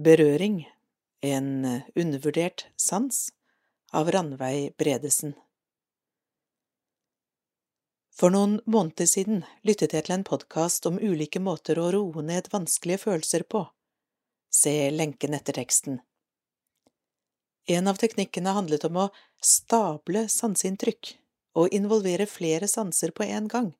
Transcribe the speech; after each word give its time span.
Berøring, 0.00 0.68
en 1.20 1.80
undervurdert 1.94 2.66
sans, 2.76 3.32
av 3.90 4.10
Ranveig 4.10 4.76
Bredesen. 4.78 5.32
For 8.14 8.30
noen 8.30 8.60
måneder 8.62 9.10
siden 9.10 9.42
lyttet 9.66 9.96
jeg 9.96 10.06
til 10.06 10.14
en 10.14 10.24
podkast 10.28 10.86
om 10.86 11.00
ulike 11.02 11.42
måter 11.42 11.82
å 11.82 11.88
roe 11.96 12.22
ned 12.22 12.46
vanskelige 12.54 13.02
følelser 13.08 13.42
på. 13.50 13.64
Se 14.54 14.76
lenken 14.94 15.34
etter 15.34 15.58
teksten. 15.58 15.98
En 17.66 17.90
av 17.90 17.98
teknikkene 17.98 18.54
handlet 18.54 18.86
om 18.86 19.02
å 19.02 19.10
stable 19.42 20.28
sanseinntrykk 20.30 21.16
og 21.58 21.74
involvere 21.74 22.30
flere 22.30 22.70
sanser 22.70 23.10
på 23.10 23.26
en 23.26 23.50
gang. 23.50 23.74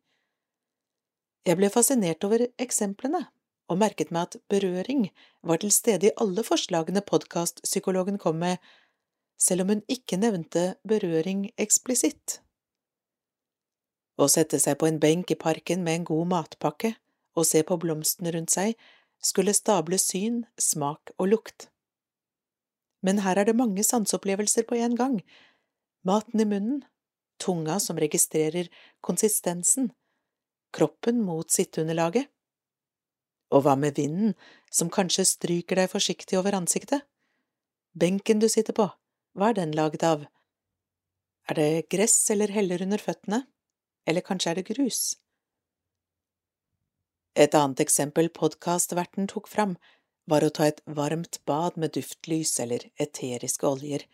Jeg 1.46 1.62
ble 1.62 1.70
fascinert 1.70 2.26
over 2.26 2.48
eksemplene 2.58 3.28
og 3.68 3.78
merket 3.80 4.10
meg 4.14 4.28
at 4.28 4.40
berøring 4.50 5.08
var 5.46 5.60
til 5.62 5.72
stede 5.72 6.08
i 6.08 6.16
alle 6.20 6.44
forslagene 6.44 7.04
podkastpsykologen 7.04 8.18
kom 8.18 8.40
med, 8.40 8.56
selv 9.38 9.64
om 9.64 9.74
hun 9.74 9.82
ikke 9.92 10.18
nevnte 10.18 10.74
berøring 10.88 11.48
eksplisitt. 11.60 12.40
Å 14.18 14.26
sette 14.26 14.58
seg 14.58 14.80
på 14.80 14.88
en 14.88 14.98
benk 14.98 15.30
i 15.30 15.38
parken 15.38 15.84
med 15.86 16.00
en 16.00 16.08
god 16.08 16.30
matpakke 16.32 16.94
og 17.38 17.46
se 17.46 17.62
på 17.62 17.78
blomstene 17.78 18.32
rundt 18.34 18.50
seg 18.50 18.74
skulle 19.22 19.54
stable 19.54 19.98
syn, 19.98 20.44
smak 20.58 21.12
og 21.18 21.30
lukt. 21.34 21.68
Men 23.02 23.22
her 23.22 23.38
er 23.38 23.46
det 23.46 23.58
mange 23.58 23.84
sanseopplevelser 23.86 24.66
på 24.66 24.78
en 24.78 24.96
gang. 24.98 25.20
Maten 26.06 26.42
i 26.42 26.46
munnen, 26.48 26.82
tunga 27.38 27.78
som 27.82 27.98
registrerer 27.98 28.70
konsistensen, 29.04 29.92
kroppen 30.74 31.22
mot 31.22 31.50
sitteunderlaget. 31.50 32.26
Og 33.54 33.64
hva 33.64 33.74
med 33.80 33.96
vinden, 33.96 34.34
som 34.70 34.90
kanskje 34.92 35.24
stryker 35.28 35.80
deg 35.80 35.92
forsiktig 35.92 36.38
over 36.38 36.56
ansiktet? 36.58 37.06
Benken 37.98 38.42
du 38.42 38.48
sitter 38.52 38.76
på, 38.76 38.90
hva 39.34 39.50
er 39.50 39.56
den 39.60 39.72
lagd 39.76 40.04
av? 40.04 40.26
Er 41.48 41.56
det 41.56 41.88
gress 41.92 42.18
eller 42.30 42.52
heller 42.52 42.82
under 42.84 43.00
føttene, 43.00 43.46
eller 44.06 44.24
kanskje 44.24 44.52
er 44.52 44.60
det 44.60 44.68
grus? 44.68 45.16
Et 47.38 47.54
annet 47.54 47.80
eksempel 47.80 48.28
podkastverten 48.34 49.28
tok 49.30 49.48
fram, 49.48 49.76
var 50.28 50.44
å 50.44 50.52
ta 50.52 50.66
et 50.68 50.82
varmt 50.84 51.40
bad 51.48 51.78
med 51.80 51.94
duftlys 51.96 52.58
eller 52.60 52.84
eteriske 53.00 53.64
oljer, 53.64 54.04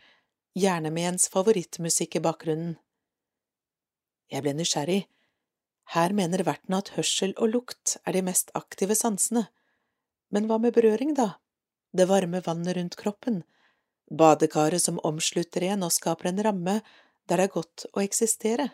gjerne 0.54 0.92
med 0.94 1.14
ens 1.14 1.26
favorittmusikk 1.32 2.20
i 2.20 2.22
bakgrunnen. 2.22 2.76
Jeg 4.30 4.44
ble 4.44 4.54
nysgjerrig. 4.54 5.02
Her 5.92 6.14
mener 6.16 6.44
vertene 6.46 6.80
at 6.80 6.94
hørsel 6.96 7.34
og 7.36 7.52
lukt 7.52 7.96
er 8.04 8.16
de 8.16 8.22
mest 8.24 8.50
aktive 8.56 8.96
sansene. 8.96 9.46
Men 10.32 10.48
hva 10.48 10.58
med 10.58 10.74
berøring, 10.74 11.12
da? 11.14 11.36
Det 11.92 12.08
varme 12.10 12.40
vannet 12.42 12.76
rundt 12.78 12.96
kroppen? 12.98 13.42
Badekaret 14.10 14.82
som 14.82 15.00
omslutter 15.04 15.64
en 15.70 15.84
og 15.86 15.92
skaper 15.94 16.30
en 16.30 16.42
ramme 16.44 16.80
der 17.28 17.40
det 17.40 17.46
er 17.46 17.54
godt 17.54 17.86
å 17.92 18.02
eksistere? 18.02 18.68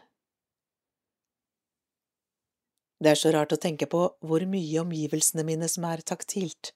Det 3.01 3.13
er 3.13 3.19
så 3.19 3.31
rart 3.33 3.55
å 3.55 3.61
tenke 3.61 3.87
på 3.89 4.03
hvor 4.21 4.45
mye 4.45 4.83
omgivelsene 4.83 5.45
mine 5.47 5.69
som 5.73 5.87
er 5.89 6.03
taktilt. 6.05 6.75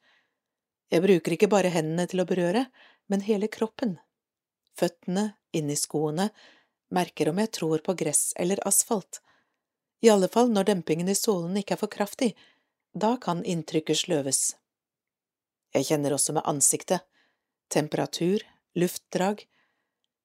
Jeg 0.92 1.02
bruker 1.04 1.34
ikke 1.34 1.50
bare 1.52 1.72
hendene 1.74 2.06
til 2.08 2.22
å 2.22 2.28
berøre, 2.28 2.66
men 3.12 3.24
hele 3.26 3.50
kroppen. 3.52 3.98
Føttene, 4.78 5.34
inni 5.52 5.76
skoene, 5.76 6.30
merker 6.94 7.28
om 7.30 7.40
jeg 7.42 7.52
tror 7.58 7.82
på 7.84 7.96
gress 7.98 8.32
eller 8.40 8.62
asfalt. 8.68 9.20
I 10.04 10.10
alle 10.12 10.28
fall 10.28 10.50
når 10.52 10.68
dempingen 10.68 11.08
i 11.08 11.16
sålen 11.16 11.56
ikke 11.56 11.78
er 11.78 11.80
for 11.80 11.92
kraftig, 11.92 12.34
da 12.92 13.14
kan 13.20 13.40
inntrykket 13.48 14.02
sløves. 14.02 14.40
Jeg 15.74 15.88
kjenner 15.88 16.14
også 16.14 16.34
med 16.36 16.44
ansiktet, 16.46 17.06
temperatur, 17.72 18.44
luftdrag. 18.76 19.46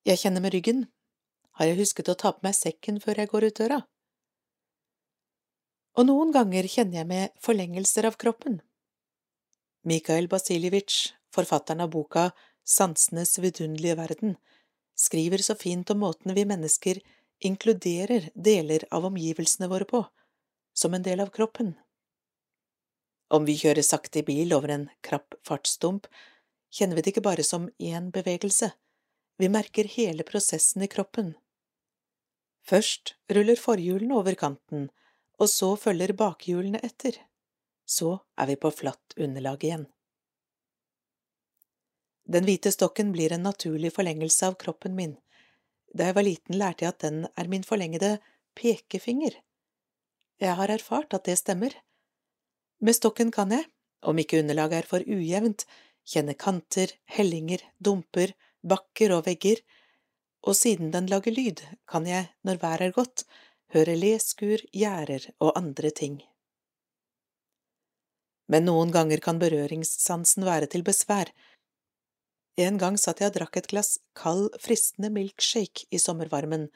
Jeg 0.06 0.20
kjenner 0.22 0.44
med 0.44 0.54
ryggen. 0.54 0.82
Har 1.58 1.70
jeg 1.70 1.80
husket 1.80 2.12
å 2.12 2.18
ta 2.20 2.34
på 2.36 2.44
meg 2.46 2.58
sekken 2.58 3.00
før 3.04 3.24
jeg 3.24 3.32
går 3.32 3.48
ut 3.48 3.62
døra? 3.62 3.80
Og 5.98 6.06
noen 6.08 6.34
ganger 6.36 6.68
kjenner 6.70 7.02
jeg 7.02 7.10
med 7.10 7.40
forlengelser 7.44 8.08
av 8.08 8.20
kroppen. 8.20 8.60
Mikhail 9.88 10.28
Basiljevitsj, 10.32 11.16
forfatteren 11.34 11.86
av 11.86 11.94
boka 11.96 12.30
Sansenes 12.68 13.40
vidunderlige 13.40 13.96
verden, 13.98 14.36
skriver 15.00 15.42
så 15.42 15.56
fint 15.56 15.90
om 15.90 16.04
måten 16.04 16.36
vi 16.36 16.46
mennesker 16.46 17.00
inkluderer 17.40 18.30
deler 18.36 18.86
av 18.92 19.06
omgivelsene 19.06 19.70
våre 19.72 19.86
på, 19.86 20.04
som 20.74 20.94
en 20.94 21.04
del 21.04 21.20
av 21.20 21.32
kroppen. 21.36 21.74
Om 23.30 23.46
vi 23.46 23.58
kjører 23.62 23.86
sakte 23.86 24.22
i 24.22 24.26
bil 24.26 24.54
over 24.58 24.74
en 24.74 24.88
krapp 25.06 25.36
fartsdump, 25.46 26.08
kjenner 26.74 26.98
vi 26.98 27.04
det 27.06 27.14
ikke 27.14 27.26
bare 27.26 27.46
som 27.46 27.70
én 27.78 28.10
bevegelse, 28.14 28.72
vi 29.40 29.50
merker 29.50 29.88
hele 29.88 30.26
prosessen 30.28 30.84
i 30.84 30.90
kroppen. 30.92 31.36
Først 32.68 33.16
ruller 33.32 33.56
forhjulene 33.56 34.18
over 34.20 34.36
kanten, 34.36 34.90
og 35.40 35.48
så 35.50 35.70
følger 35.80 36.12
bakhjulene 36.14 36.82
etter. 36.84 37.16
Så 37.88 38.18
er 38.36 38.50
vi 38.52 38.58
på 38.60 38.72
flatt 38.76 39.16
underlag 39.18 39.64
igjen. 39.64 39.88
Den 42.30 42.46
hvite 42.46 42.74
stokken 42.76 43.14
blir 43.16 43.34
en 43.34 43.48
naturlig 43.48 43.94
forlengelse 43.96 44.52
av 44.52 44.60
kroppen 44.62 44.94
min. 44.98 45.16
Da 45.96 46.10
jeg 46.10 46.16
var 46.18 46.26
liten, 46.26 46.58
lærte 46.58 46.86
jeg 46.86 46.94
at 46.94 47.04
den 47.06 47.28
er 47.36 47.50
min 47.50 47.66
forlengede 47.66 48.18
pekefinger. 48.56 49.34
Jeg 50.40 50.56
har 50.56 50.72
erfart 50.72 51.14
at 51.14 51.26
det 51.26 51.38
stemmer. 51.40 51.74
Med 52.80 52.96
stokken 52.96 53.32
kan 53.32 53.52
jeg, 53.52 53.66
om 54.02 54.20
ikke 54.22 54.40
underlaget 54.40 54.84
er 54.84 54.88
for 54.88 55.04
ujevnt, 55.04 55.66
kjenne 56.08 56.36
kanter, 56.40 56.94
hellinger, 57.12 57.64
dumper, 57.84 58.34
bakker 58.64 59.16
og 59.18 59.26
vegger, 59.28 59.60
og 60.48 60.56
siden 60.56 60.94
den 60.94 61.10
lager 61.12 61.36
lyd, 61.36 61.62
kan 61.90 62.08
jeg, 62.08 62.30
når 62.48 62.62
været 62.62 62.88
er 62.88 62.96
godt, 62.96 63.26
høre 63.76 63.98
leskur, 64.00 64.64
gjerder 64.72 65.28
og 65.40 65.58
andre 65.60 65.92
ting. 65.92 66.22
Men 68.50 68.66
noen 68.66 68.94
ganger 68.96 69.22
kan 69.22 69.42
berøringssansen 69.42 70.48
være 70.48 70.70
til 70.72 70.86
besvær, 70.88 71.30
en 72.66 72.80
gang 72.82 72.98
satt 73.00 73.22
jeg 73.22 73.32
og 73.32 73.38
drakk 73.38 73.60
et 73.60 73.70
glass 73.72 73.98
kald, 74.18 74.50
fristende 74.62 75.12
milkshake 75.14 75.86
i 75.94 76.00
sommervarmen, 76.02 76.68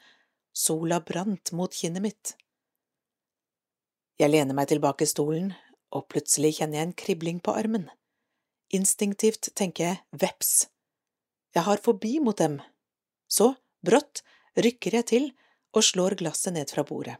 sola 0.54 1.00
brant 1.04 1.52
mot 1.52 1.74
kinnet 1.74 2.04
mitt. 2.04 2.34
Jeg 4.20 4.30
lener 4.30 4.54
meg 4.54 4.70
tilbake 4.70 5.04
i 5.04 5.10
stolen, 5.10 5.50
og 5.94 6.06
plutselig 6.10 6.56
kjenner 6.58 6.80
jeg 6.80 6.88
en 6.88 6.96
kribling 7.04 7.40
på 7.42 7.54
armen. 7.58 7.88
Instinktivt 8.74 9.50
tenker 9.58 9.88
jeg 9.88 10.22
veps. 10.22 10.68
Jeg 11.54 11.66
har 11.66 11.82
forbi 11.82 12.16
mot 12.22 12.38
dem. 12.38 12.60
Så, 13.30 13.52
brått, 13.84 14.22
rykker 14.58 15.00
jeg 15.00 15.08
til 15.10 15.28
og 15.74 15.82
slår 15.86 16.16
glasset 16.22 16.54
ned 16.54 16.70
fra 16.70 16.86
bordet. 16.86 17.18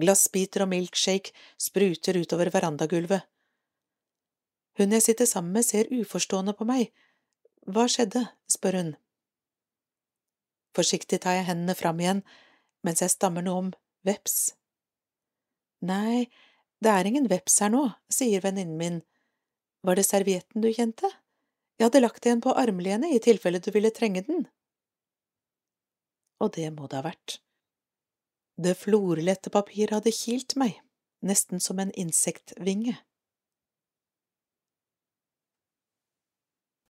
Glassbiter 0.00 0.64
og 0.64 0.72
milkshake 0.72 1.32
spruter 1.60 2.16
utover 2.18 2.50
verandagulvet. 2.50 3.22
Hun 4.80 4.96
jeg 4.96 5.04
sitter 5.04 5.28
sammen 5.28 5.54
med, 5.54 5.62
ser 5.68 5.92
uforstående 5.92 6.56
på 6.56 6.66
meg 6.66 6.88
hva 7.66 7.86
skjedde? 7.88 8.26
spør 8.50 8.78
hun. 8.80 8.90
Forsiktig 10.74 11.20
tar 11.22 11.38
jeg 11.38 11.48
hendene 11.48 11.76
fram 11.78 12.00
igjen 12.02 12.24
mens 12.84 13.00
jeg 13.00 13.14
stammer 13.14 13.44
noe 13.44 13.60
om 13.62 13.70
veps. 14.04 14.52
Nei, 15.84 16.28
det 16.84 16.92
er 16.92 17.08
ingen 17.08 17.28
veps 17.30 17.56
her 17.64 17.72
nå, 17.72 17.86
sier 18.12 18.44
venninnen 18.44 18.76
min. 18.80 18.98
Var 19.84 19.96
det 19.96 20.04
servietten 20.08 20.64
du 20.64 20.68
kjente? 20.72 21.08
Jeg 21.78 21.88
hadde 21.88 22.02
lagt 22.04 22.26
en 22.28 22.42
på 22.44 22.52
armlenet 22.56 23.16
i 23.16 23.22
tilfelle 23.24 23.60
du 23.64 23.70
ville 23.74 23.92
trenge 23.94 24.22
den. 24.28 24.44
Og 26.44 26.52
det 26.56 26.68
må 26.76 26.88
det 26.88 27.00
ha 27.00 27.06
vært. 27.08 27.38
Det 28.60 28.76
florlette 28.78 29.50
papiret 29.50 29.96
hadde 29.96 30.12
kilt 30.14 30.54
meg, 30.60 30.76
nesten 31.24 31.62
som 31.62 31.80
en 31.82 31.92
insektvinge. 31.98 32.94